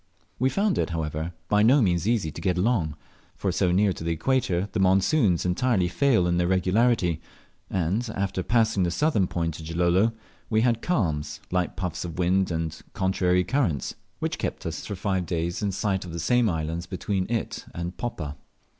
We 0.39 0.49
found 0.49 0.79
it, 0.79 0.89
however, 0.89 1.31
by 1.47 1.61
no 1.61 1.79
means 1.79 2.07
easy 2.07 2.31
to 2.31 2.41
get 2.41 2.57
along; 2.57 2.95
for 3.35 3.51
so 3.51 3.71
near 3.71 3.93
to 3.93 4.03
the 4.03 4.13
equator 4.13 4.67
the 4.71 4.79
monsoons 4.79 5.45
entirely 5.45 5.87
fail 5.87 6.25
of 6.25 6.39
their 6.39 6.47
regularity, 6.47 7.21
and 7.69 8.09
after 8.15 8.41
passing 8.41 8.81
the 8.81 8.89
southern 8.89 9.27
point 9.27 9.59
of 9.59 9.67
Gilolo 9.67 10.13
we 10.49 10.61
had 10.61 10.81
calms, 10.81 11.39
light 11.51 11.75
puffs 11.75 12.03
of 12.03 12.17
wind, 12.17 12.49
and 12.49 12.81
contrary 12.93 13.43
currents, 13.43 13.93
which 14.17 14.39
kept 14.39 14.65
us 14.65 14.87
for 14.87 14.95
five 14.95 15.27
days 15.27 15.61
in 15.61 15.71
sight 15.71 16.03
of 16.03 16.13
the 16.13 16.19
same 16.19 16.49
islands 16.49 16.87
between 16.87 17.29
it 17.31 17.65
and 17.71 17.95
Poppa. 17.97 18.37